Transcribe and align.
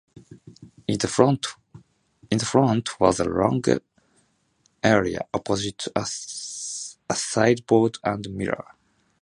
In 0.87 0.97
the 0.97 1.07
front 1.07 2.89
was 2.99 3.19
a 3.19 3.23
lounge 3.23 3.67
area 4.83 5.19
opposite 5.31 5.85
a 5.95 6.03
sideboard 7.13 7.99
and 8.03 8.27
mirror. 8.31 8.65